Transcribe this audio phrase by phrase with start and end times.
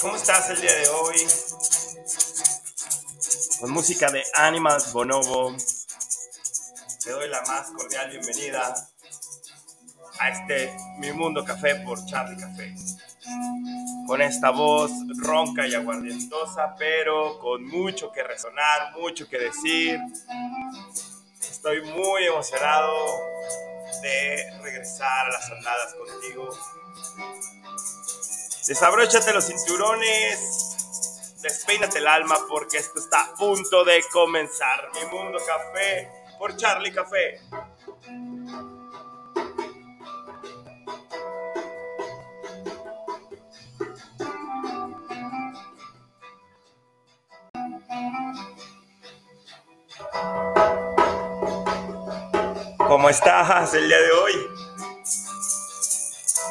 [0.00, 1.16] ¿Cómo estás el día de hoy?
[3.60, 5.54] Con música de Animals Bonobo.
[7.04, 8.74] Te doy la más cordial bienvenida
[10.18, 12.74] a este Mi Mundo Café por Charlie Café.
[14.06, 20.00] Con esta voz ronca y aguardientosa, pero con mucho que resonar, mucho que decir.
[21.42, 22.94] Estoy muy emocionado
[24.00, 26.48] de regresar a las andadas contigo.
[28.68, 34.90] Desabróchate los cinturones, despeínate el alma porque esto está a punto de comenzar.
[34.92, 37.40] Mi Mundo Café por Charlie Café.
[52.86, 54.67] ¿Cómo estás el día de hoy?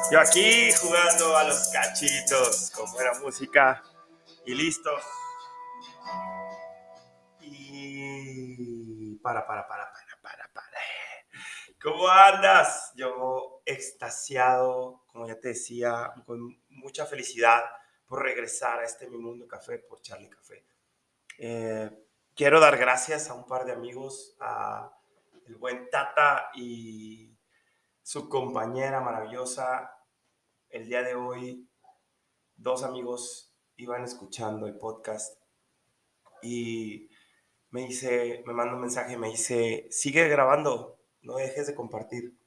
[0.09, 3.83] Yo aquí jugando a los cachitos con buena música
[4.45, 5.03] y listos.
[7.41, 10.77] Y para, para, para, para, para, para.
[11.81, 12.93] ¿Cómo andas?
[12.95, 17.65] Yo extasiado, como ya te decía, con mucha felicidad
[18.05, 20.65] por regresar a este Mi Mundo Café por Charlie Café.
[21.37, 21.91] Eh,
[22.33, 24.89] quiero dar gracias a un par de amigos, a
[25.47, 27.37] el buen Tata y
[28.01, 29.95] su compañera maravillosa.
[30.69, 31.65] El día de hoy,
[32.57, 35.41] dos amigos iban escuchando el podcast
[36.41, 37.09] y
[37.69, 42.37] me dice, me manda un mensaje, me dice, sigue grabando, no dejes de compartir.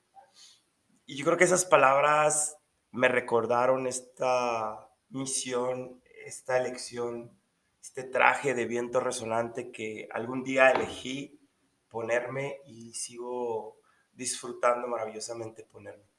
[1.06, 2.58] Y yo creo que esas palabras
[2.90, 7.40] me recordaron esta misión, esta elección,
[7.80, 11.40] este traje de viento resonante que algún día elegí
[11.88, 13.78] ponerme y sigo
[14.12, 16.09] disfrutando maravillosamente ponerme.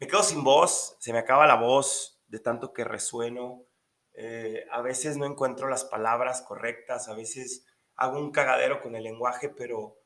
[0.00, 3.64] Me quedo sin voz, se me acaba la voz de tanto que resueno.
[4.12, 7.66] Eh, a veces no encuentro las palabras correctas, a veces
[7.96, 9.98] hago un cagadero con el lenguaje, pero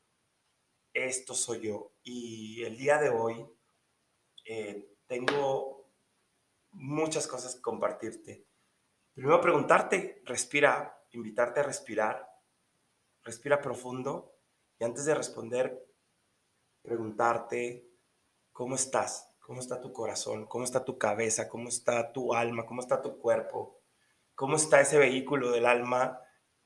[0.95, 1.93] esto soy yo.
[2.03, 3.47] Y el día de hoy
[4.47, 5.93] eh, tengo
[6.71, 8.47] muchas cosas que compartirte.
[9.13, 12.31] Primero preguntarte, respira, invitarte a respirar,
[13.23, 14.39] respira profundo
[14.79, 15.87] y antes de responder,
[16.81, 17.91] preguntarte,
[18.53, 19.32] ¿cómo estás?
[19.43, 20.47] ¿Cómo está tu corazón?
[20.47, 21.49] ¿Cómo está tu cabeza?
[21.49, 22.65] ¿Cómo está tu alma?
[22.65, 23.81] ¿Cómo está tu cuerpo?
[24.37, 26.21] ¿Cómo está ese vehículo del alma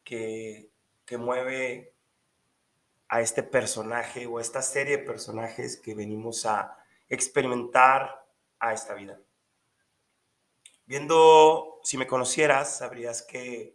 [0.04, 0.70] que,
[1.06, 1.94] que mueve
[3.08, 6.76] a este personaje o a esta serie de personajes que venimos a
[7.08, 8.26] experimentar
[8.58, 9.18] a esta vida?
[10.84, 13.74] Viendo, si me conocieras, sabrías que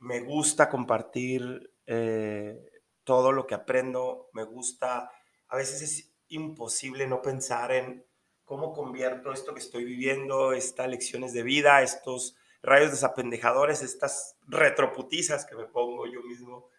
[0.00, 5.12] me gusta compartir eh, todo lo que aprendo, me gusta,
[5.46, 8.05] a veces es imposible no pensar en
[8.46, 15.44] cómo convierto esto que estoy viviendo, estas lecciones de vida, estos rayos desapendejadores, estas retroputizas
[15.44, 16.70] que me pongo yo mismo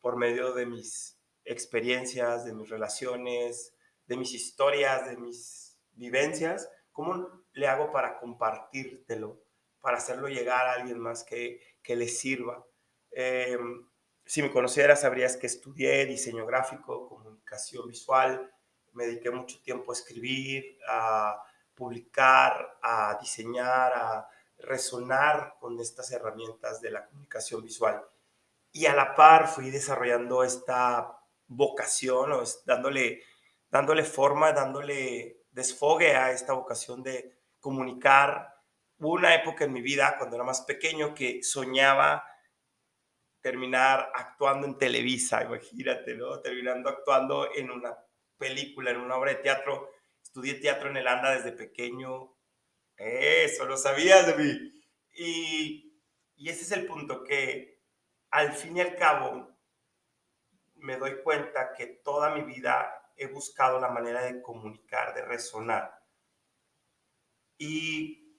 [0.00, 3.74] por medio de mis experiencias, de mis relaciones,
[4.06, 9.42] de mis historias, de mis vivencias, ¿cómo le hago para compartírtelo,
[9.80, 12.66] para hacerlo llegar a alguien más que, que le sirva?
[13.10, 13.58] Eh,
[14.24, 18.50] si me conocieras, sabrías que estudié diseño gráfico, comunicación visual,
[18.98, 21.40] me dediqué mucho tiempo a escribir, a
[21.72, 24.28] publicar, a diseñar, a
[24.58, 28.04] resonar con estas herramientas de la comunicación visual.
[28.72, 31.16] Y a la par fui desarrollando esta
[31.46, 33.22] vocación, o dándole,
[33.70, 38.56] dándole forma, dándole desfogue a esta vocación de comunicar.
[38.98, 42.24] Hubo una época en mi vida, cuando era más pequeño, que soñaba
[43.40, 46.40] terminar actuando en Televisa, imagínate, ¿no?
[46.40, 47.96] Terminando actuando en una
[48.38, 49.90] película, en una obra de teatro.
[50.22, 52.34] Estudié teatro en el ANDA desde pequeño.
[52.96, 54.82] Eso lo sabías de mí.
[55.14, 56.02] Y,
[56.36, 57.82] y ese es el punto, que
[58.30, 59.56] al fin y al cabo
[60.76, 65.98] me doy cuenta que toda mi vida he buscado la manera de comunicar, de resonar.
[67.58, 68.38] Y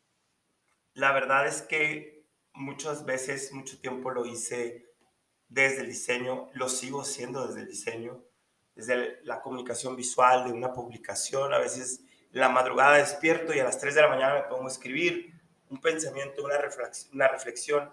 [0.94, 4.90] la verdad es que muchas veces, mucho tiempo lo hice
[5.50, 8.24] desde el diseño, lo sigo siendo desde el diseño,
[8.80, 13.78] desde la comunicación visual de una publicación, a veces la madrugada despierto y a las
[13.78, 15.34] 3 de la mañana me pongo a escribir
[15.70, 17.92] un pensamiento, una reflexión, una reflexión.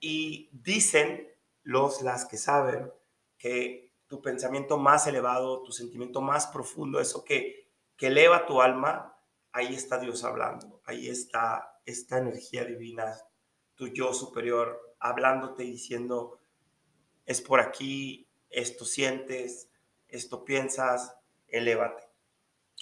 [0.00, 1.28] Y dicen
[1.62, 2.90] los, las que saben,
[3.36, 9.18] que tu pensamiento más elevado, tu sentimiento más profundo, eso que, que eleva tu alma,
[9.52, 13.16] ahí está Dios hablando, ahí está esta energía divina,
[13.74, 16.40] tu yo superior, hablándote y diciendo,
[17.26, 19.68] es por aquí, esto sientes,
[20.08, 21.14] esto piensas,
[21.46, 22.02] elévate.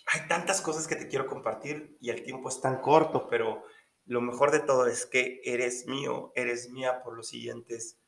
[0.06, 3.64] hay tantas cosas que te quiero compartir y el tiempo es tan corto, pero
[4.04, 7.98] lo mejor de todo es que eres mío, eres mía por los siguientes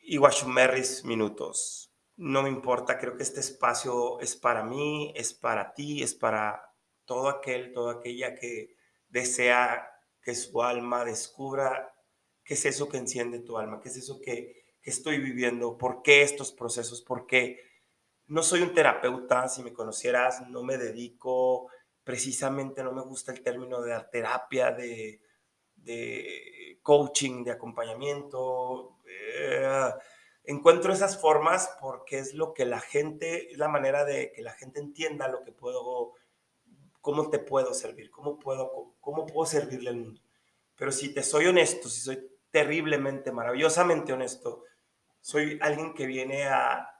[0.00, 1.92] Iguachumerris minutos.
[2.16, 6.62] No me importa, creo que este espacio es para mí, es para ti, es para
[7.04, 8.74] todo aquel, toda aquella que
[9.08, 9.90] desea
[10.22, 11.94] que su alma descubra
[12.42, 16.02] qué es eso que enciende tu alma, qué es eso que, que estoy viviendo, por
[16.02, 17.60] qué estos procesos, por qué
[18.28, 21.68] no soy un terapeuta, si me conocieras, no me dedico,
[22.04, 25.20] precisamente no me gusta el término de terapia, de,
[26.82, 28.98] coaching, de acompañamiento.
[29.06, 29.90] Eh,
[30.44, 34.80] encuentro esas formas porque es lo que la gente, la manera de que la gente
[34.80, 36.12] entienda lo que puedo,
[37.00, 40.20] cómo te puedo servir, cómo puedo, cómo puedo servirle al mundo.
[40.76, 44.64] Pero si te soy honesto, si soy terriblemente, maravillosamente honesto,
[45.28, 46.90] soy alguien que viene a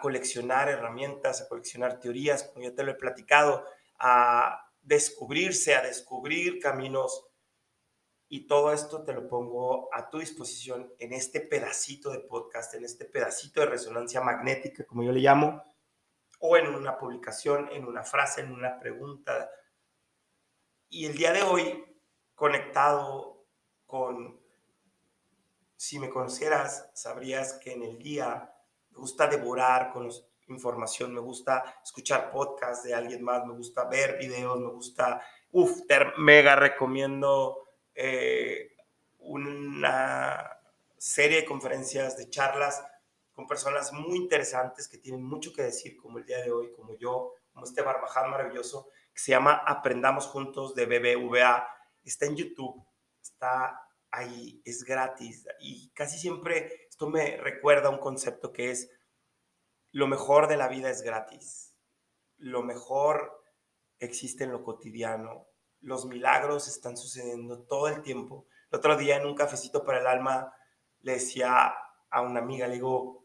[0.00, 3.62] coleccionar herramientas, a coleccionar teorías, como ya te lo he platicado,
[3.98, 7.26] a descubrirse, a descubrir caminos.
[8.26, 12.86] Y todo esto te lo pongo a tu disposición en este pedacito de podcast, en
[12.86, 15.62] este pedacito de resonancia magnética, como yo le llamo,
[16.40, 19.50] o en una publicación, en una frase, en una pregunta.
[20.88, 21.84] Y el día de hoy,
[22.34, 23.46] conectado
[23.84, 24.42] con,
[25.84, 28.50] si me conocieras, sabrías que en el día
[28.90, 30.08] me gusta devorar con
[30.48, 35.20] información, me gusta escuchar podcasts de alguien más, me gusta ver videos, me gusta,
[35.52, 35.82] uff,
[36.16, 38.72] mega recomiendo eh,
[39.18, 40.58] una
[40.96, 42.82] serie de conferencias, de charlas
[43.34, 46.96] con personas muy interesantes que tienen mucho que decir, como el día de hoy, como
[46.96, 51.68] yo, como este barbaján maravilloso, que se llama Aprendamos Juntos de BBVA.
[52.02, 52.82] Está en YouTube,
[53.20, 53.83] está
[54.14, 55.46] ahí, es gratis.
[55.60, 58.90] Y casi siempre esto me recuerda un concepto que es
[59.92, 61.76] lo mejor de la vida es gratis,
[62.36, 63.44] lo mejor
[64.00, 65.46] existe en lo cotidiano,
[65.80, 68.46] los milagros están sucediendo todo el tiempo.
[68.70, 70.52] El otro día en un cafecito para el alma
[71.00, 71.72] le decía
[72.10, 73.24] a una amiga, le digo,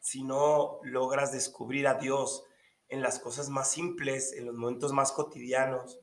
[0.00, 2.44] si no logras descubrir a Dios
[2.88, 6.00] en las cosas más simples, en los momentos más cotidianos,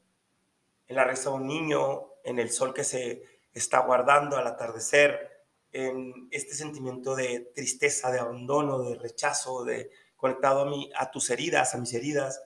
[0.87, 5.31] en la risa de un niño, en el sol que se está guardando al atardecer,
[5.71, 11.29] en este sentimiento de tristeza, de abandono, de rechazo, de conectado a, mi, a tus
[11.29, 12.41] heridas, a mis heridas.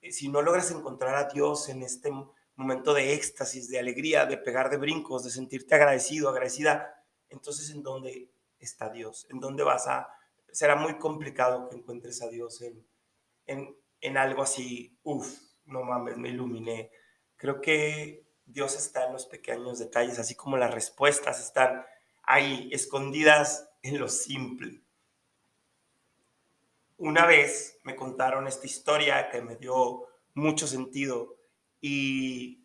[0.00, 2.12] Eh, si no logras encontrar a Dios en este
[2.54, 7.82] momento de éxtasis, de alegría, de pegar de brincos, de sentirte agradecido, agradecida, entonces ¿en
[7.82, 8.30] dónde
[8.60, 9.26] está Dios?
[9.30, 10.08] ¿En dónde vas a...?
[10.52, 12.86] Será muy complicado que encuentres a Dios en,
[13.46, 16.92] en, en algo así, uff, no mames, me iluminé.
[17.36, 21.84] Creo que Dios está en los pequeños detalles, así como las respuestas están
[22.22, 24.82] ahí, escondidas en lo simple.
[26.96, 31.36] Una vez me contaron esta historia que me dio mucho sentido
[31.80, 32.64] y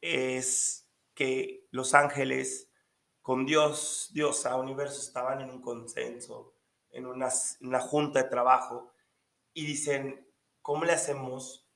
[0.00, 2.70] es que los ángeles
[3.20, 6.54] con Dios, Diosa, universo, estaban en un consenso,
[6.90, 7.28] en una,
[7.60, 8.94] una junta de trabajo
[9.52, 10.26] y dicen,
[10.62, 11.68] ¿cómo le hacemos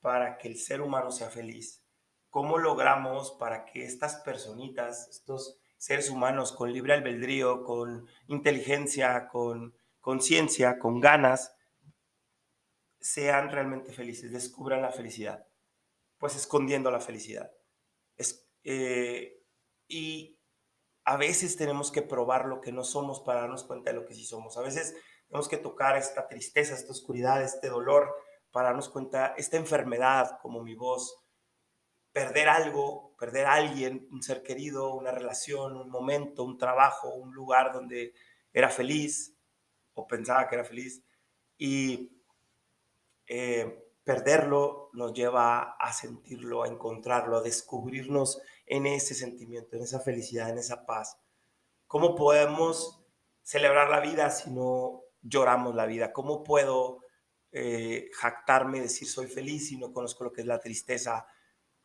[0.00, 1.84] para que el ser humano sea feliz?
[2.30, 9.74] ¿Cómo logramos para que estas personitas, estos seres humanos con libre albedrío, con inteligencia, con
[10.00, 11.54] conciencia, con ganas,
[13.00, 15.46] sean realmente felices, descubran la felicidad,
[16.18, 17.50] pues escondiendo la felicidad.
[18.16, 19.40] Es, eh,
[19.86, 20.38] y
[21.04, 24.14] a veces tenemos que probar lo que no somos para darnos cuenta de lo que
[24.14, 24.58] sí somos.
[24.58, 24.94] A veces
[25.28, 28.14] tenemos que tocar esta tristeza, esta oscuridad, este dolor,
[28.50, 31.16] para darnos cuenta, esta enfermedad como mi voz,
[32.18, 37.32] perder algo, perder a alguien, un ser querido, una relación, un momento, un trabajo, un
[37.32, 38.12] lugar donde
[38.52, 39.36] era feliz
[39.94, 41.04] o pensaba que era feliz
[41.56, 42.20] y
[43.28, 50.00] eh, perderlo nos lleva a sentirlo, a encontrarlo, a descubrirnos en ese sentimiento, en esa
[50.00, 51.20] felicidad, en esa paz.
[51.86, 53.00] ¿Cómo podemos
[53.42, 56.12] celebrar la vida si no lloramos la vida?
[56.12, 56.98] ¿Cómo puedo
[57.52, 61.24] eh, jactarme, decir soy feliz si no conozco lo que es la tristeza?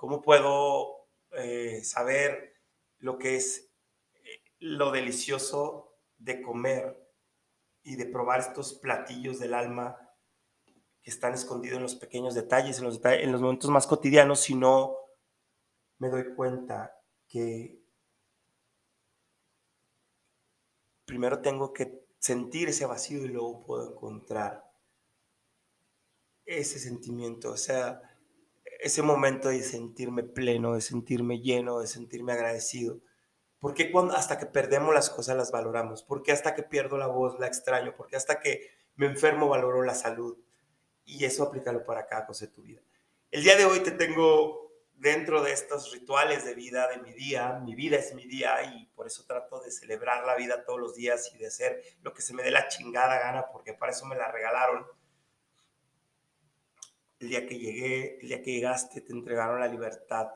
[0.03, 2.57] ¿Cómo puedo eh, saber
[2.97, 3.73] lo que es
[4.15, 7.09] eh, lo delicioso de comer
[7.83, 9.97] y de probar estos platillos del alma
[11.01, 14.55] que están escondidos en los pequeños detalles, en los, en los momentos más cotidianos, si
[14.55, 14.93] no
[15.99, 17.81] me doy cuenta que
[21.05, 24.69] primero tengo que sentir ese vacío y luego puedo encontrar
[26.45, 27.51] ese sentimiento.
[27.51, 28.12] O sea,
[28.83, 32.99] ese momento de sentirme pleno, de sentirme lleno, de sentirme agradecido.
[33.59, 36.03] ¿Por qué cuando, hasta que perdemos las cosas las valoramos?
[36.03, 37.95] ¿Por qué hasta que pierdo la voz la extraño?
[37.95, 40.37] ¿Por qué hasta que me enfermo valoro la salud?
[41.05, 42.81] y eso aplícalo para cada cosa de tu vida.
[43.31, 47.59] El día de hoy te tengo dentro de estos rituales de vida de mi día,
[47.63, 50.95] mi vida es mi día y por eso trato de celebrar la vida todos los
[50.95, 54.05] días y de hacer lo que se me dé la chingada gana porque para eso
[54.05, 54.85] me la regalaron.
[57.23, 60.27] El día que llegué, el día que llegaste, te entregaron la libertad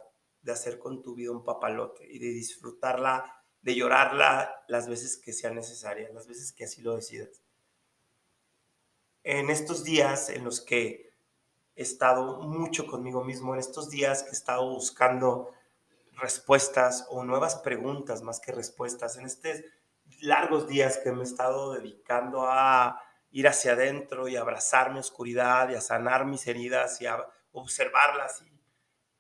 [0.41, 5.34] de hacer con tu vida un papalote y de disfrutarla, de llorarla las veces que
[5.34, 7.44] sea necesaria, las veces que así lo decidas.
[9.24, 11.12] En estos días en los que
[11.75, 15.51] he estado mucho conmigo mismo, en estos días que he estado buscando
[16.13, 19.62] respuestas o nuevas preguntas más que respuestas, en estos
[20.22, 25.69] largos días que me he estado dedicando a ir hacia adentro y abrazar mi oscuridad
[25.69, 28.43] y a sanar mis heridas y a observarlas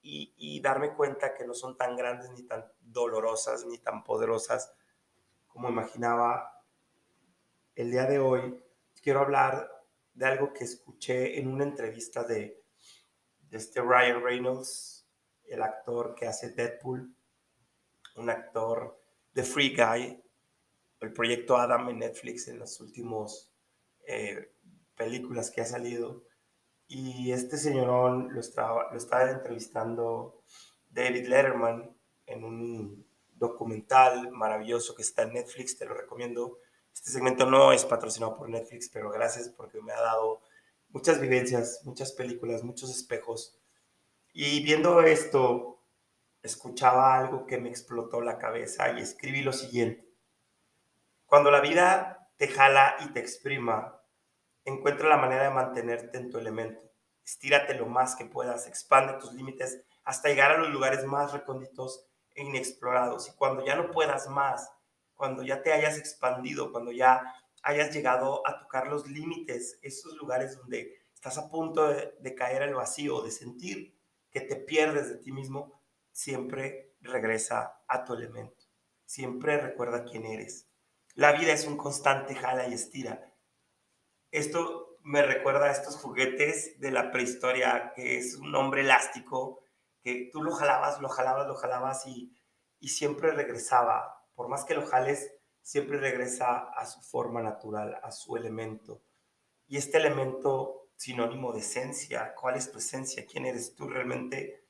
[0.01, 4.73] y darme cuenta que no son tan grandes ni tan dolorosas ni tan poderosas
[5.47, 6.63] como imaginaba.
[7.75, 8.63] El día de hoy
[9.01, 9.69] quiero hablar
[10.13, 12.63] de algo que escuché en una entrevista de,
[13.49, 15.07] de este Ryan Reynolds,
[15.45, 17.15] el actor que hace Deadpool,
[18.15, 18.99] un actor
[19.33, 20.23] de Free Guy,
[20.99, 23.46] el proyecto Adam en Netflix en las últimas
[24.07, 24.51] eh,
[24.95, 26.23] películas que ha salido.
[26.87, 30.41] Y este señorón lo estaba, lo estaba entrevistando
[30.89, 31.95] David Letterman
[32.25, 36.59] en un documental maravilloso que está en Netflix, te lo recomiendo.
[36.93, 40.41] Este segmento no es patrocinado por Netflix, pero gracias porque me ha dado
[40.89, 43.59] muchas vivencias, muchas películas, muchos espejos.
[44.33, 45.83] Y viendo esto,
[46.41, 50.07] escuchaba algo que me explotó la cabeza y escribí lo siguiente.
[51.25, 53.96] Cuando la vida te jala y te exprima,
[54.67, 56.81] encuentra la manera de mantenerte en tu elemento.
[57.23, 62.05] Estírate lo más que puedas, expande tus límites hasta llegar a los lugares más recónditos
[62.35, 63.29] e inexplorados.
[63.29, 64.69] Y cuando ya no puedas más,
[65.15, 67.33] cuando ya te hayas expandido, cuando ya
[67.63, 72.63] hayas llegado a tocar los límites, esos lugares donde estás a punto de, de caer
[72.63, 73.97] al vacío, de sentir
[74.29, 75.81] que te pierdes de ti mismo,
[76.11, 78.65] siempre regresa a tu elemento.
[79.05, 80.67] Siempre recuerda quién eres.
[81.13, 83.33] La vida es un constante jala y estira
[84.31, 89.63] esto me recuerda a estos juguetes de la prehistoria, que es un hombre elástico,
[90.01, 92.35] que tú lo jalabas, lo jalabas, lo jalabas y,
[92.79, 94.25] y siempre regresaba.
[94.35, 95.31] Por más que lo jales,
[95.61, 99.01] siempre regresa a su forma natural, a su elemento.
[99.67, 103.25] Y este elemento sinónimo de esencia, ¿cuál es tu esencia?
[103.25, 104.65] ¿Quién eres tú realmente?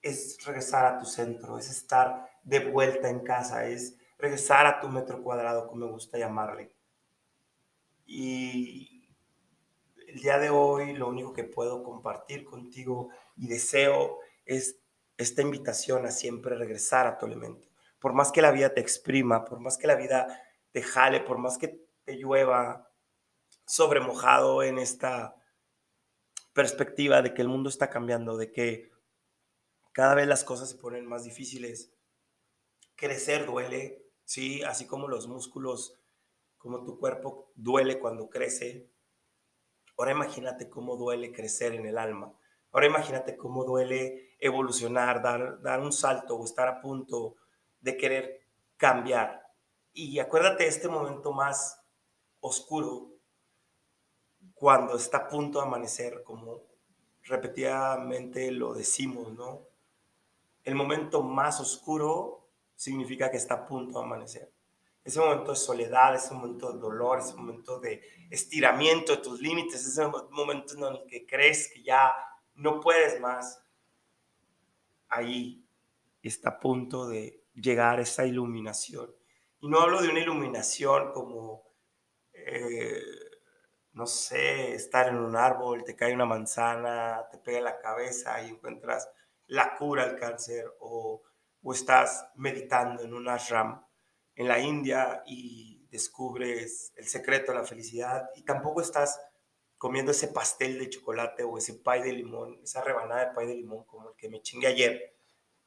[0.00, 4.88] Es regresar a tu centro, es estar de vuelta en casa, es regresar a tu
[4.88, 6.74] metro cuadrado, como me gusta llamarle.
[8.14, 9.08] Y
[10.06, 14.76] el día de hoy lo único que puedo compartir contigo y deseo es
[15.16, 17.70] esta invitación a siempre regresar a tu elemento.
[17.98, 20.42] Por más que la vida te exprima, por más que la vida
[20.72, 22.90] te jale, por más que te llueva
[23.64, 25.34] sobre mojado en esta
[26.52, 28.90] perspectiva de que el mundo está cambiando, de que
[29.92, 31.94] cada vez las cosas se ponen más difíciles.
[32.94, 36.01] Crecer duele, sí, así como los músculos
[36.62, 38.88] cómo tu cuerpo duele cuando crece.
[39.98, 42.32] Ahora imagínate cómo duele crecer en el alma.
[42.70, 47.34] Ahora imagínate cómo duele evolucionar, dar, dar un salto o estar a punto
[47.80, 49.42] de querer cambiar.
[49.92, 51.84] Y acuérdate este momento más
[52.38, 53.10] oscuro
[54.54, 56.62] cuando está a punto de amanecer, como
[57.24, 59.66] repetidamente lo decimos, ¿no?
[60.62, 64.61] El momento más oscuro significa que está a punto de amanecer
[65.04, 69.84] ese momento de soledad, ese momento de dolor, ese momento de estiramiento de tus límites,
[69.84, 72.14] ese momento en el que crees que ya
[72.54, 73.64] no puedes más,
[75.08, 75.66] ahí
[76.22, 79.12] está a punto de llegar esa iluminación.
[79.60, 81.64] Y no hablo de una iluminación como,
[82.32, 83.02] eh,
[83.92, 88.50] no sé, estar en un árbol, te cae una manzana, te pega la cabeza y
[88.50, 89.10] encuentras
[89.48, 91.22] la cura al cáncer, o,
[91.62, 93.84] o estás meditando en un ashram
[94.36, 99.20] en la India y descubres el secreto de la felicidad y tampoco estás
[99.76, 103.56] comiendo ese pastel de chocolate o ese pay de limón, esa rebanada de pay de
[103.56, 105.14] limón como el que me chingué ayer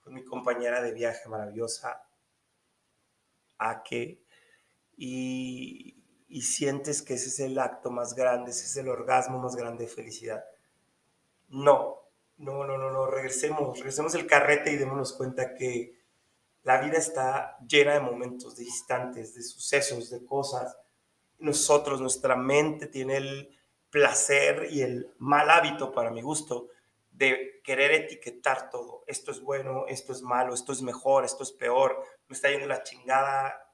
[0.01, 2.03] con mi compañera de viaje maravillosa,
[3.57, 4.21] Ake,
[4.97, 9.55] y, y sientes que ese es el acto más grande, ese es el orgasmo más
[9.55, 10.45] grande de felicidad.
[11.49, 12.05] No,
[12.37, 16.04] no, no, no, no, regresemos, regresemos el carrete y démonos cuenta que
[16.65, 20.75] la vida está llena de momentos, de instantes, de sucesos, de cosas.
[21.37, 23.59] Nosotros, nuestra mente tiene el
[23.91, 26.69] placer y el mal hábito, para mi gusto,
[27.11, 29.03] de querer etiquetar todo.
[29.05, 32.65] Esto es bueno, esto es malo, esto es mejor, esto es peor, me está yendo
[32.65, 33.71] la chingada,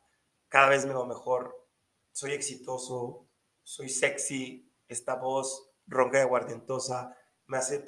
[0.50, 1.65] cada vez me va mejor,
[2.12, 3.25] soy exitoso,
[3.63, 7.15] soy sexy, esta voz ronca y aguardientosa
[7.48, 7.79] me hace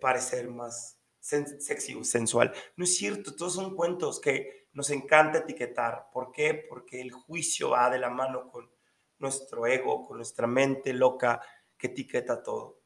[0.00, 2.52] parecer más sexy, sensual.
[2.76, 6.08] No es cierto, todos son cuentos que nos encanta etiquetar.
[6.12, 6.66] ¿Por qué?
[6.68, 8.70] Porque el juicio va de la mano con
[9.18, 11.40] nuestro ego, con nuestra mente loca
[11.78, 12.80] que etiqueta todo.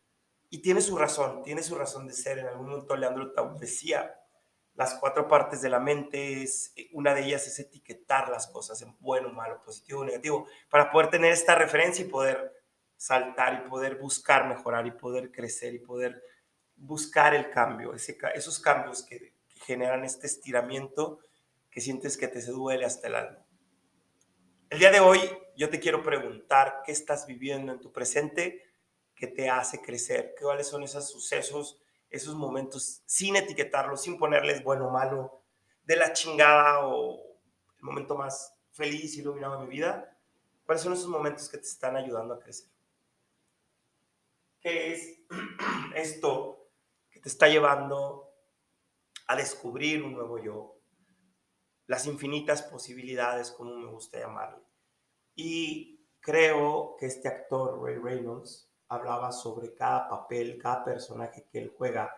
[0.50, 2.38] Y tiene su razón, tiene su razón de ser.
[2.38, 4.14] En algún momento Leandro Tau decía,
[4.75, 8.95] las cuatro partes de la mente, es, una de ellas es etiquetar las cosas en
[9.00, 12.52] bueno, malo, positivo, negativo, para poder tener esta referencia y poder
[12.97, 16.23] saltar y poder buscar mejorar y poder crecer y poder
[16.76, 21.18] buscar el cambio, esos cambios que, generan este estiramiento
[21.71, 23.45] que sientes que te se duele hasta el alma.
[24.71, 25.21] El día de hoy
[25.56, 28.62] yo te quiero preguntar qué estás viviendo en tu presente
[29.14, 31.80] que te hace crecer, cuáles son esos sucesos,
[32.11, 35.42] esos momentos sin etiquetarlos, sin ponerles bueno o malo,
[35.85, 37.38] de la chingada o
[37.76, 40.16] el momento más feliz y iluminado de mi vida,
[40.64, 42.68] cuáles son esos momentos que te están ayudando a crecer.
[44.61, 45.21] ¿Qué es
[45.95, 46.55] esto
[47.26, 48.33] te está llevando
[49.26, 50.78] a descubrir un nuevo yo,
[51.88, 54.62] las infinitas posibilidades, como me gusta llamarle.
[55.35, 61.75] Y creo que este actor, Ray Reynolds, hablaba sobre cada papel, cada personaje que él
[61.76, 62.14] juega,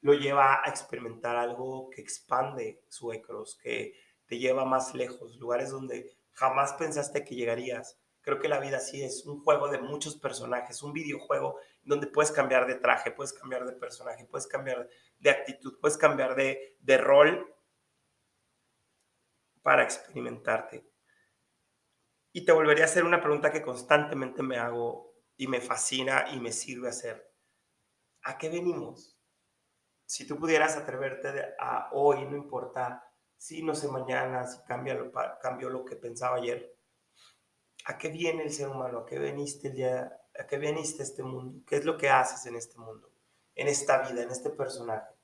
[0.00, 3.94] lo lleva a experimentar algo que expande su ecros, que
[4.26, 7.98] te lleva más lejos, lugares donde jamás pensaste que llegarías.
[8.26, 12.32] Creo que la vida sí es un juego de muchos personajes, un videojuego donde puedes
[12.32, 14.88] cambiar de traje, puedes cambiar de personaje, puedes cambiar
[15.20, 17.54] de actitud, puedes cambiar de, de rol
[19.62, 20.90] para experimentarte.
[22.32, 26.40] Y te volvería a hacer una pregunta que constantemente me hago y me fascina y
[26.40, 27.32] me sirve hacer.
[28.24, 29.16] ¿A qué venimos?
[30.04, 35.12] Si tú pudieras atreverte a hoy, no importa si no sé mañana, si cambia lo,
[35.40, 36.76] cambió lo que pensaba ayer,
[37.88, 38.98] ¿A qué viene el ser humano?
[38.98, 40.20] ¿A qué veniste el día?
[40.36, 41.62] ¿A qué viniste este mundo?
[41.64, 43.12] ¿Qué es lo que haces en este mundo?
[43.54, 45.14] En esta vida, en este personaje.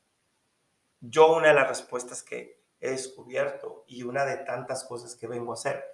[1.00, 5.51] Yo una de las respuestas que he descubierto y una de tantas cosas que vengo
[5.51, 5.85] a hacer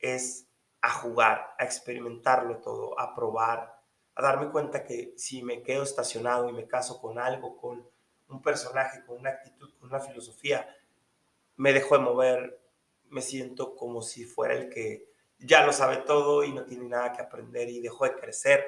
[0.00, 0.48] es
[0.80, 3.80] a jugar, a experimentarlo todo, a probar,
[4.16, 7.88] a darme cuenta que si me quedo estacionado y me caso con algo, con
[8.28, 10.68] un personaje, con una actitud, con una filosofía,
[11.54, 12.60] me dejo de mover,
[13.04, 17.12] me siento como si fuera el que ya lo sabe todo y no tiene nada
[17.12, 18.64] que aprender y dejó de crecer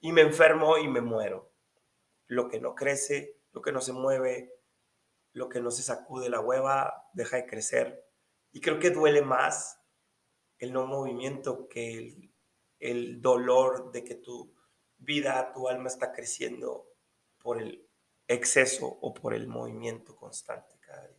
[0.00, 1.52] y me enfermo y me muero.
[2.26, 4.54] Lo que no crece, lo que no se mueve,
[5.32, 8.06] lo que no se sacude la hueva, deja de crecer.
[8.52, 9.80] Y creo que duele más
[10.58, 12.34] el no movimiento que el,
[12.78, 14.54] el dolor de que tu
[14.98, 16.88] vida, tu alma está creciendo
[17.38, 17.88] por el
[18.28, 21.18] exceso o por el movimiento constante cada día.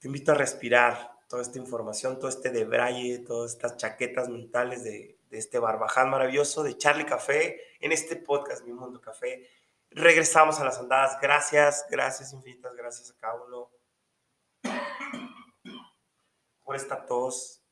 [0.00, 5.16] Te invito a respirar toda esta información, todo este debraye, todas estas chaquetas mentales de,
[5.30, 9.46] este barbaján maravilloso de Charlie Café en este podcast, Mi Mundo Café.
[9.90, 11.18] Regresamos a las andadas.
[11.20, 13.70] Gracias, gracias infinitas, gracias a cada uno
[16.64, 17.62] por esta tos.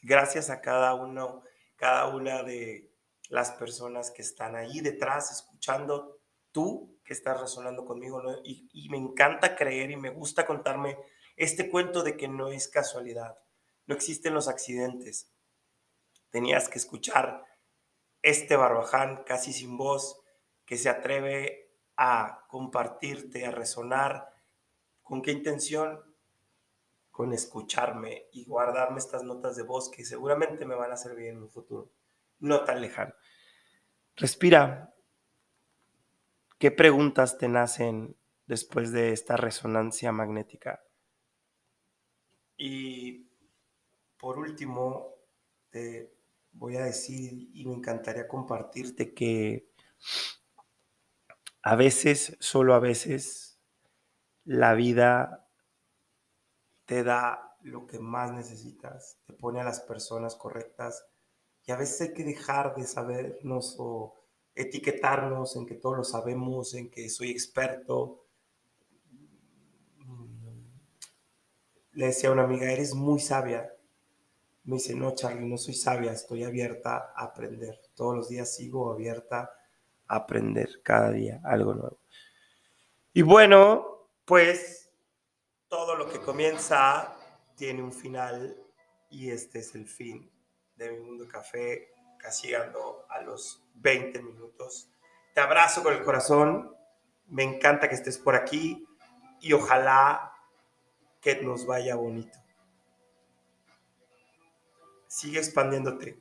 [0.00, 1.42] Gracias a cada uno,
[1.76, 2.90] cada una de
[3.28, 6.22] las personas que están ahí detrás escuchando,
[6.52, 8.22] tú que estás resonando conmigo.
[8.44, 10.96] Y, y me encanta creer y me gusta contarme
[11.38, 13.38] este cuento de que no es casualidad,
[13.86, 15.32] no existen los accidentes.
[16.30, 17.44] Tenías que escuchar
[18.22, 20.20] este barbaján casi sin voz
[20.66, 24.28] que se atreve a compartirte, a resonar.
[25.02, 26.02] ¿Con qué intención?
[27.10, 31.42] Con escucharme y guardarme estas notas de voz que seguramente me van a servir en
[31.42, 31.92] un futuro,
[32.40, 33.14] no tan lejano.
[34.16, 34.92] Respira.
[36.58, 40.82] ¿Qué preguntas te nacen después de esta resonancia magnética?
[42.58, 43.30] Y
[44.18, 45.14] por último,
[45.70, 46.12] te
[46.52, 49.70] voy a decir y me encantaría compartirte que
[51.62, 53.60] a veces, solo a veces,
[54.44, 55.48] la vida
[56.84, 61.06] te da lo que más necesitas, te pone a las personas correctas
[61.64, 64.14] y a veces hay que dejar de sabernos o
[64.54, 68.27] etiquetarnos en que todo lo sabemos, en que soy experto,
[71.98, 73.74] le decía a una amiga, eres muy sabia.
[74.62, 77.80] Me dice, no, Charlie, no soy sabia, estoy abierta a aprender.
[77.96, 79.50] Todos los días sigo abierta
[80.06, 81.98] a aprender cada día algo nuevo.
[83.12, 84.92] Y bueno, pues
[85.66, 87.16] todo lo que comienza
[87.56, 88.56] tiene un final
[89.10, 90.30] y este es el fin
[90.76, 94.88] de mi mundo café, casi llegando a los 20 minutos.
[95.34, 96.72] Te abrazo con el corazón,
[97.26, 98.86] me encanta que estés por aquí
[99.40, 100.32] y ojalá
[101.20, 102.38] que nos vaya bonito.
[105.06, 106.20] Sigue expandiéndote.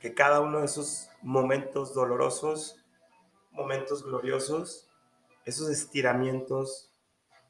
[0.00, 2.84] que cada uno de esos momentos dolorosos,
[3.52, 4.90] momentos gloriosos,
[5.44, 6.92] esos estiramientos,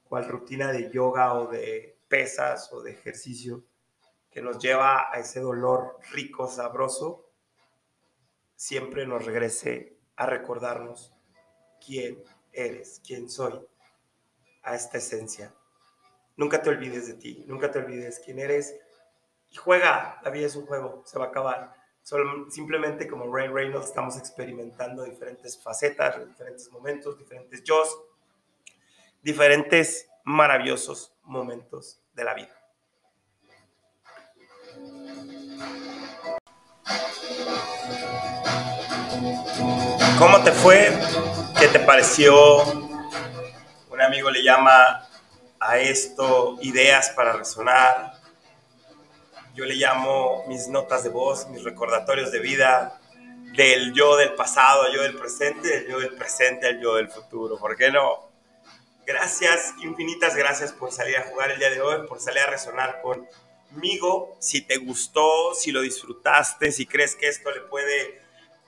[0.05, 3.65] cual rutina de yoga o de pesas o de ejercicio,
[4.31, 7.31] que nos lleva a ese dolor rico, sabroso,
[8.55, 11.15] siempre nos regrese a recordarnos
[11.85, 13.67] quién eres, quién soy,
[14.63, 15.55] a esta esencia.
[16.37, 18.75] Nunca te olvides de ti, nunca te olvides quién eres
[19.51, 21.83] y juega, la vida es un juego, se va a acabar
[22.49, 27.83] simplemente como Ray Reynolds estamos experimentando diferentes facetas, diferentes momentos, diferentes yo,
[29.23, 32.59] diferentes maravillosos momentos de la vida.
[40.19, 40.91] ¿Cómo te fue?
[41.59, 42.63] ¿Qué te pareció?
[43.91, 45.09] Un amigo le llama
[45.63, 48.23] a esto ideas para resonar
[49.55, 52.99] yo le llamo mis notas de voz, mis recordatorios de vida,
[53.55, 57.59] del yo del pasado yo del presente, del yo del presente al yo del futuro.
[57.59, 58.31] ¿Por qué no?
[59.05, 63.03] Gracias, infinitas gracias por salir a jugar el día de hoy, por salir a resonar
[63.03, 64.37] conmigo.
[64.41, 68.23] Si te gustó, si lo disfrutaste, si crees que esto le puede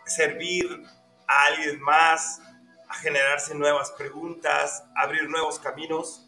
[0.05, 0.83] servir
[1.27, 2.43] a alguien más,
[2.89, 6.24] a generarse nuevas preguntas, a abrir nuevos caminos,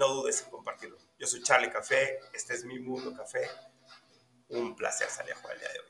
[0.00, 0.96] no dudes en compartirlo.
[1.18, 3.46] Yo soy Charlie Café, este es mi mundo café
[4.48, 5.86] un placer salir a jugar el día de hoy.